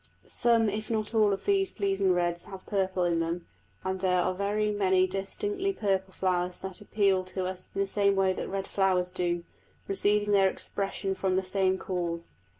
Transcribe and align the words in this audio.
Some 0.25 0.67
if 0.67 0.89
not 0.89 1.13
all 1.13 1.31
of 1.31 1.45
these 1.45 1.69
pleasing 1.69 2.11
reds 2.11 2.45
have 2.45 2.65
purple 2.65 3.03
in 3.03 3.19
them, 3.19 3.45
and 3.83 3.99
there 3.99 4.19
are 4.21 4.33
very 4.33 4.71
many 4.71 5.05
distinctly 5.05 5.73
purple 5.73 6.11
flowers 6.11 6.57
that 6.57 6.81
appeal 6.81 7.23
to 7.25 7.45
us 7.45 7.69
in 7.75 7.81
the 7.81 7.85
same 7.85 8.15
way 8.15 8.33
that 8.33 8.49
red 8.49 8.65
flowers 8.65 9.11
do, 9.11 9.43
receiving 9.87 10.31
their 10.31 10.49
expression 10.49 11.13
from 11.13 11.35
the 11.35 11.43
same 11.45 11.77
cause. 11.77 12.31